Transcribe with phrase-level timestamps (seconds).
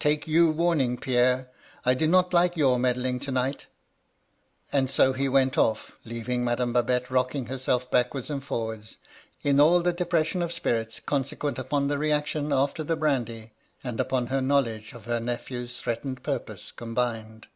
[0.00, 1.46] Take you warnings Pierre 1
[1.84, 3.66] I did not like your meddling to night'
[4.72, 8.96] And so he went off, leaving Madame Babette rocking her self backwards and forwards,
[9.44, 13.52] in all the depression of spirits consequent upon the reaction after the brandy,
[13.84, 17.46] and upon her knowledge of her nephew's threatened purpose combined.